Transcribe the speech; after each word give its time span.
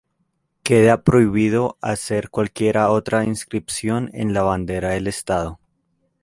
Queda 0.63 1.03
prohibido 1.03 1.77
hacer 1.79 2.31
cualquiera 2.31 2.89
otra 2.89 3.23
inscripción 3.23 4.09
en 4.13 4.33
la 4.33 4.41
Bandera 4.41 4.89
del 4.89 5.05
Estado. 5.05 5.59